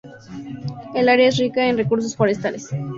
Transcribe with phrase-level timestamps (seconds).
[0.95, 2.71] El área es rica en recursos forestales.